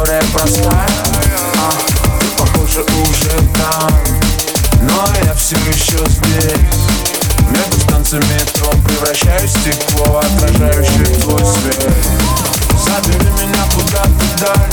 [0.00, 0.88] которая простая.
[1.58, 1.72] А,
[2.20, 3.92] Ты, похоже, уже там.
[4.82, 6.56] Но я все еще здесь.
[7.50, 11.92] Между станциями метро превращаюсь в стекло Отражающее твой свет.
[12.82, 14.70] Забери меня куда-то даль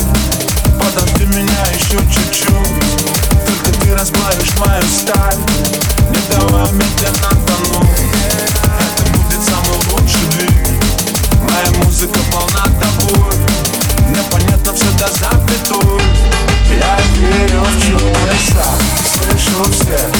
[0.80, 2.48] Подожди меня еще чуть-чуть.
[3.46, 5.38] Только ты расплавишь мою сталь.
[6.10, 7.37] Не давай медленно
[19.58, 20.17] concept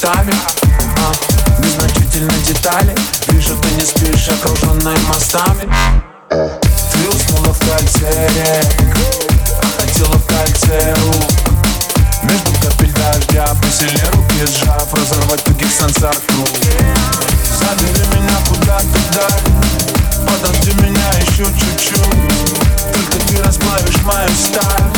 [0.00, 0.32] мечтами
[0.96, 2.94] а, Незначительно детали.
[3.28, 5.68] Вижу, ты не спишь, окруженная мостами.
[6.30, 8.66] Ты уснула в кольце рек.
[9.62, 11.30] А хотела в кольце рук.
[12.22, 16.48] Между капель дождя Посильнее руки сжав Разорвать тугих санцах круг.
[17.58, 20.26] Забери меня куда-то вдаль.
[20.26, 21.94] Подожди меня еще чуть-чуть.
[22.92, 24.89] Только ты расплавишь мою сталь.